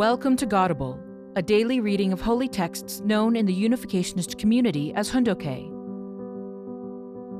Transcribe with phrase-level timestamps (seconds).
[0.00, 0.98] Welcome to Godable,
[1.36, 5.70] a daily reading of holy texts known in the Unificationist community as Hoon Dok Hae.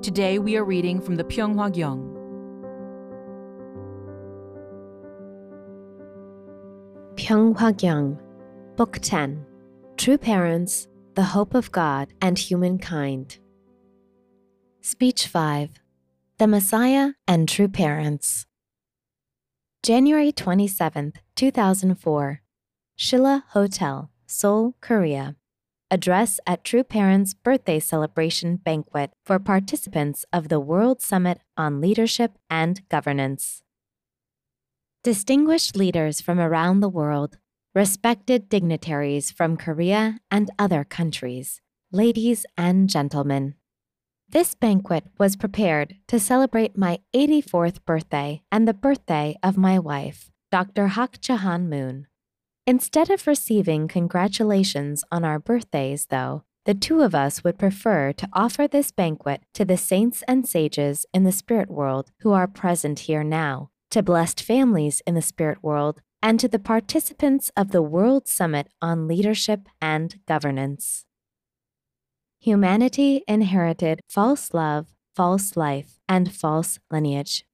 [0.03, 2.03] Today we are reading from the Pyeonghwa Gyeong.
[7.15, 8.21] Pyeonghwa Gyeong,
[8.77, 9.47] Book 10
[9.97, 13.39] True Parents, the Hope of God and Humankind.
[14.83, 15.81] Speech 5
[16.37, 18.45] The Messiah and True Parents.
[19.83, 22.43] January 27, 2004.
[23.01, 25.35] Shilla Hotel, Seoul, Korea.
[25.91, 32.33] Address at True Parents Birthday Celebration Banquet for participants of the World Summit on Leadership
[32.51, 33.63] and Governance.
[35.03, 37.39] Distinguished leaders from around the world,
[37.75, 43.55] respected dignitaries from Korea and other countries, ladies and gentlemen.
[44.29, 50.31] This banquet was prepared to celebrate my 84th birthday and the birthday of my wife,
[50.53, 50.89] Dr.
[50.89, 52.07] Hak Ja Han Moon.
[52.71, 58.29] Instead of receiving congratulations on our birthdays, though, the two of us would prefer to
[58.33, 63.01] offer this banquet to the saints and sages in the spirit world who are present
[63.01, 67.83] here now, to blessed families in the spirit world, and to the participants of the
[67.83, 71.05] World Summit on Leadership and Governance.
[72.39, 77.45] Humanity inherited false love, false life, and false lineage.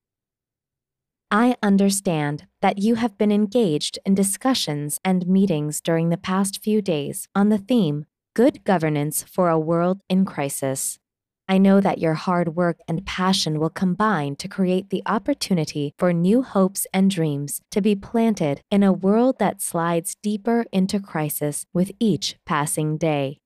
[1.30, 6.80] I understand that you have been engaged in discussions and meetings during the past few
[6.80, 11.00] days on the theme Good Governance for a World in Crisis.
[11.48, 16.12] I know that your hard work and passion will combine to create the opportunity for
[16.12, 21.66] new hopes and dreams to be planted in a world that slides deeper into crisis
[21.72, 23.38] with each passing day.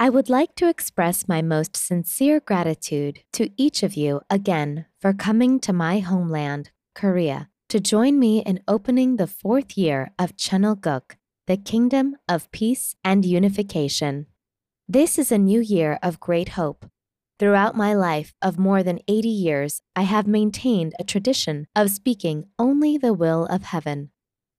[0.00, 5.12] I would like to express my most sincere gratitude to each of you again for
[5.12, 11.16] coming to my homeland, Korea, to join me in opening the fourth year of Cheonilguk,
[11.48, 14.26] the Kingdom of Peace and Unification.
[14.86, 16.86] This is a new year of great hope.
[17.40, 22.46] Throughout my life of more than 80 years, I have maintained a tradition of speaking
[22.56, 24.10] only the will of heaven.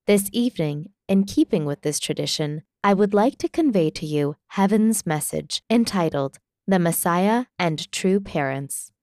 [0.06, 5.06] This evening, in keeping with this tradition, I would like to convey to you Heaven's
[5.06, 8.94] message entitled The Messiah and True Parents.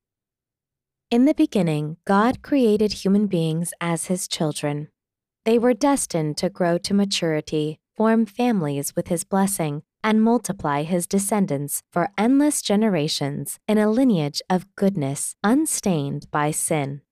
[1.11, 4.89] In the beginning, God created human beings as his children.
[5.45, 11.07] They were destined to grow to maturity, form families with his blessing, and multiply his
[11.07, 17.03] descendants for endless generations in a lineage of goodness unstained by sin.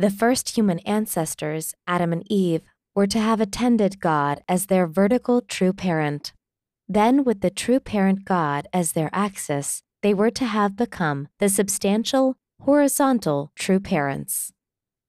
[0.00, 2.62] The first human ancestors, Adam and Eve,
[2.98, 6.32] were to have attended God as their vertical true parent.
[6.88, 11.48] Then, with the true parent God as their axis, they were to have become the
[11.48, 14.52] substantial, horizontal true parents.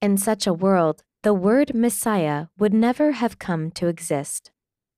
[0.04, 4.52] In such a world, the word Messiah would never have come to exist.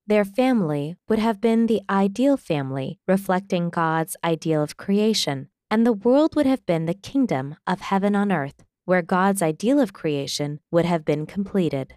[0.06, 5.94] Their family would have been the ideal family, reflecting God's ideal of creation, and the
[5.94, 10.60] world would have been the kingdom of heaven on earth, where God's ideal of creation
[10.72, 11.96] would have been completed.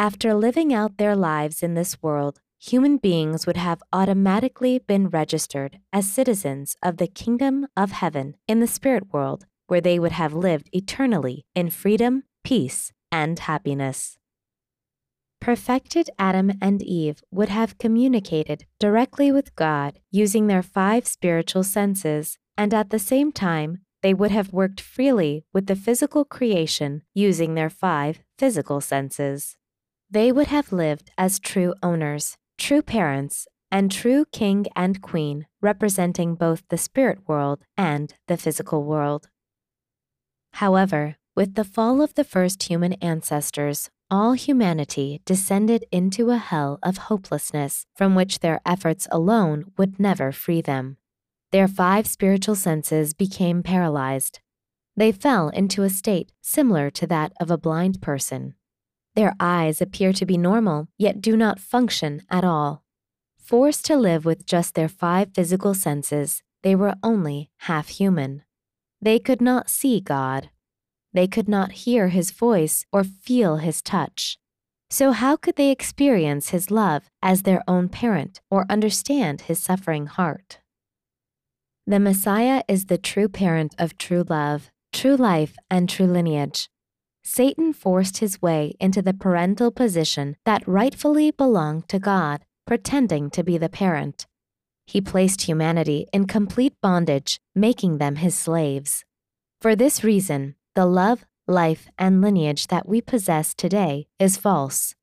[0.00, 5.78] After living out their lives in this world, human beings would have automatically been registered
[5.92, 10.32] as citizens of the kingdom of heaven in the spirit world, where they would have
[10.32, 14.16] lived eternally in freedom, peace, and happiness.
[15.38, 22.38] Perfected Adam and Eve would have communicated directly with God using their five spiritual senses,
[22.56, 27.52] and at the same time, they would have worked freely with the physical creation using
[27.52, 29.58] their five physical senses
[30.10, 36.34] they would have lived as true owners, true parents, and true king and queen, representing
[36.34, 39.28] both the spirit world and the physical world.
[40.54, 46.80] However, with the fall of the first human ancestors, all humanity descended into a hell
[46.82, 50.96] of hopelessness from which their efforts alone would never free them.
[51.52, 54.40] Their five spiritual senses became paralyzed.
[54.96, 58.54] They fell into a state similar to that of a blind person.
[59.14, 62.84] Their eyes appear to be normal, yet do not function at all.
[63.38, 68.42] Forced to live with just their five physical senses, they were only half human.
[69.02, 70.50] They could not see God.
[71.12, 74.38] They could not hear His voice or feel His touch.
[74.88, 80.06] So, how could they experience His love as their own parent or understand His suffering
[80.06, 80.58] heart?
[81.86, 86.68] The Messiah is the true parent of true love, true life, and true lineage.
[87.32, 93.44] Satan forced his way into the parental position that rightfully belonged to God, pretending to
[93.44, 94.26] be the parent.
[94.84, 99.04] He placed humanity in complete bondage, making them his slaves.
[99.60, 104.96] For this reason, the love, life, and lineage that we possess today is false.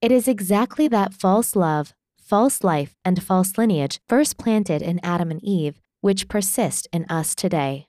[0.00, 5.32] It is exactly that false love, false life, and false lineage first planted in Adam
[5.32, 7.86] and Eve which persist in us today.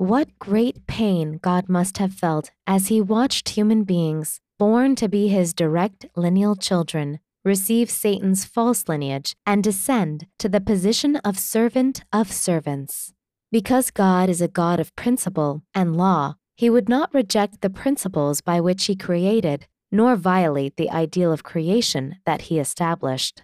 [0.00, 5.28] What great pain God must have felt as he watched human beings, born to be
[5.28, 12.02] his direct lineal children, receive Satan's false lineage and descend to the position of servant
[12.14, 13.12] of servants.
[13.52, 18.40] Because God is a God of principle and law, he would not reject the principles
[18.40, 23.42] by which he created nor violate the ideal of creation that he established.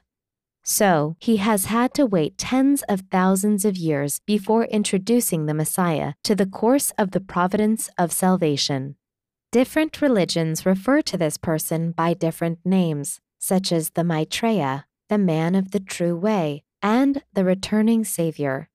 [0.69, 6.15] So, he has had to wait tens of thousands of years before introducing the Messiah
[6.25, 8.97] to the course of the providence of salvation.
[9.53, 15.55] Different religions refer to this person by different names, such as the Maitreya, the man
[15.55, 18.69] of the true way, and the returning Savior.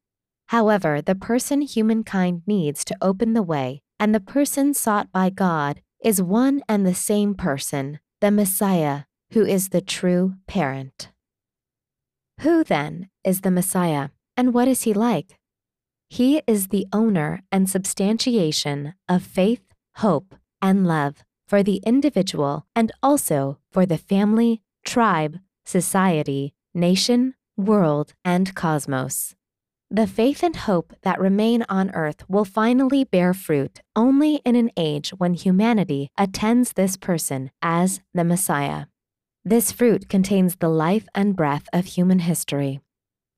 [0.48, 5.82] However, the person humankind needs to open the way and the person sought by God
[6.04, 9.02] is one and the same person, the Messiah,
[9.34, 11.10] who is the true parent.
[12.42, 15.38] Who, then, is the Messiah, and what is he like?
[16.10, 19.62] He is the owner and substantiation of faith,
[19.98, 28.16] hope, and love for the individual and also for the family, tribe, society, nation, world,
[28.26, 29.36] and cosmos.
[29.92, 34.72] The faith and hope that remain on earth will finally bear fruit only in an
[34.76, 38.86] age when humanity attends this person as the Messiah.
[39.44, 42.80] This fruit contains the life and breath of human history.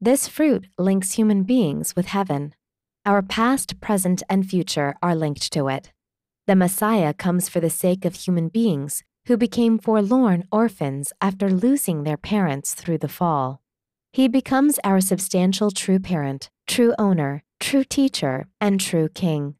[0.02, 2.56] This fruit links human beings with heaven.
[3.06, 5.94] Our past, present, and future are linked to it.
[6.46, 12.04] The Messiah comes for the sake of human beings who became forlorn orphans after losing
[12.04, 13.62] their parents through the fall.
[14.12, 19.56] He becomes our substantial true parent, true owner, true teacher, and true king.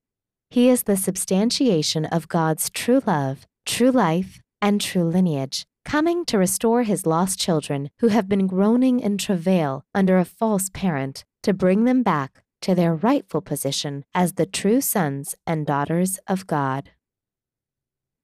[0.50, 6.38] He is the substantiation of God's true love, true life, and true lineage, coming to
[6.38, 11.54] restore his lost children who have been groaning in travail under a false parent to
[11.54, 16.92] bring them back to their rightful position as the true sons and daughters of God.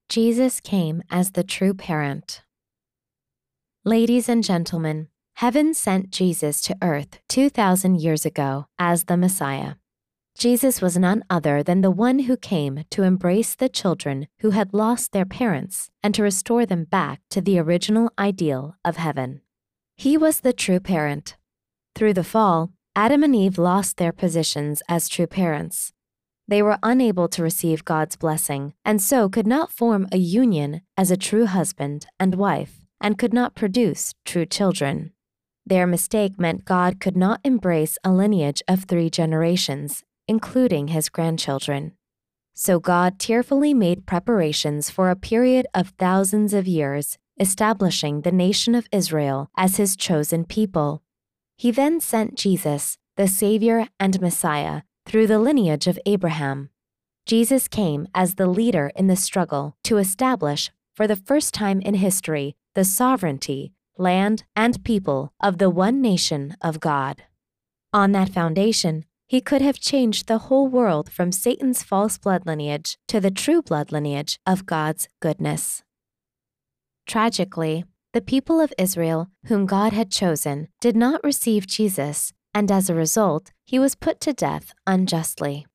[0.07, 2.41] Jesus came as the true parent.
[3.83, 9.75] Ladies and gentlemen, Heaven sent Jesus to earth 2,000 years ago as the Messiah.
[10.39, 14.73] Jesus was none other than the one who came to embrace the children who had
[14.73, 19.41] lost their parents and to restore them back to the original ideal of heaven.
[19.97, 21.35] He was the true parent.
[21.93, 25.91] Through the fall, Adam and Eve lost their positions as true parents.
[26.47, 31.11] They were unable to receive God's blessing and so could not form a union as
[31.11, 35.11] a true husband and wife and could not produce true children.
[35.65, 41.91] Their mistake meant God could not embrace a lineage of three generations, including his grandchildren.
[42.53, 48.75] So God tearfully made preparations for a period of thousands of years, establishing the nation
[48.75, 51.01] of Israel as his chosen people.
[51.57, 56.69] He then sent Jesus, the Savior and Messiah, through the lineage of Abraham.
[57.25, 61.95] Jesus came as the leader in the struggle to establish, for the first time in
[61.95, 67.23] history, the sovereignty land, and people of the one nation of God.
[67.91, 72.97] On that foundation, he could have changed the whole world from Satan's false blood lineage
[73.07, 75.83] to the true blood lineage of God's goodness.
[77.05, 82.89] Tragically, the people of Israel, whom God had chosen, did not receive Jesus, and as
[82.89, 85.67] a result, he was put to death unjustly.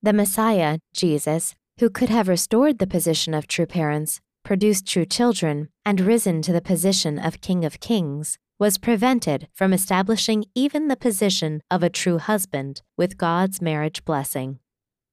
[0.00, 5.68] The Messiah, Jesus, who could have restored the position of true parents, produced true children,
[5.84, 10.96] and risen to the position of King of Kings, was prevented from establishing even the
[10.96, 14.58] position of a true husband with God's marriage blessing.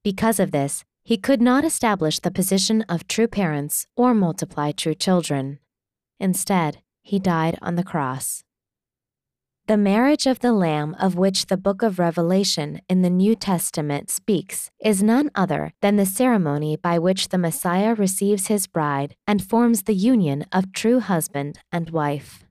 [0.03, 4.93] Because of this, he could not establish the position of true parents or multiply true
[4.93, 5.59] children.
[6.19, 8.43] Instead, he died on the cross.
[9.67, 14.09] The marriage of the Lamb of which the book of Revelation in the New Testament
[14.09, 19.41] speaks is none other than the ceremony by which the Messiah receives his bride and
[19.41, 22.46] forms the union of true husband and wife.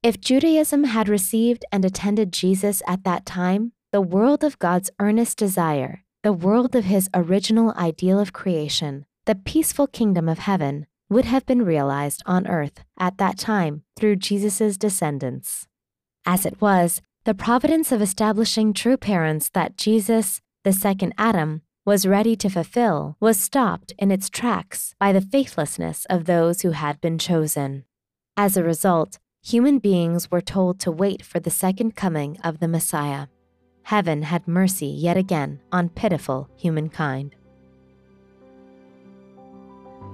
[0.00, 5.36] If Judaism had received and attended Jesus at that time, the world of God's earnest
[5.38, 11.24] desire, the world of his original ideal of creation, the peaceful kingdom of heaven, would
[11.24, 15.66] have been realized on earth at that time through Jesus' descendants.
[16.24, 22.06] As it was, the providence of establishing true parents that Jesus, the second Adam, was
[22.06, 27.00] ready to fulfill was stopped in its tracks by the faithlessness of those who had
[27.00, 27.84] been chosen.
[28.36, 32.68] As a result, human beings were told to wait for the second coming of the
[32.68, 33.28] Messiah.
[33.82, 37.34] Heaven had mercy yet again on pitiful humankind.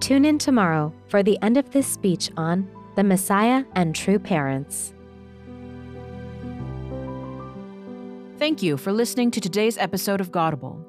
[0.01, 4.93] Tune in tomorrow for the end of this speech on the Messiah and true parents.
[8.39, 10.85] Thank you for listening to today's episode of Godable.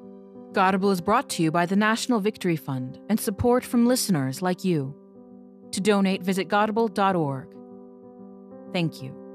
[0.52, 4.64] Godable is brought to you by the National Victory Fund and support from listeners like
[4.64, 4.94] you.
[5.72, 7.55] To donate, visit godable.org.
[8.72, 9.25] Thank you.